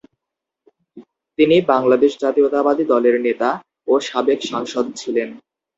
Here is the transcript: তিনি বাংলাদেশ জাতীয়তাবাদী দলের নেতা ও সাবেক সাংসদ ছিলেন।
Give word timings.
তিনি 1.39 1.55
বাংলাদেশ 1.71 2.11
জাতীয়তাবাদী 2.23 2.83
দলের 2.85 3.15
নেতা 3.21 3.49
ও 3.87 4.03
সাবেক 4.07 4.39
সাংসদ 4.51 4.85
ছিলেন। 4.95 5.29